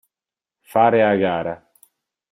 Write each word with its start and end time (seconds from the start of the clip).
Fare 0.71 1.03
a 1.03 1.15
gara. 1.15 1.55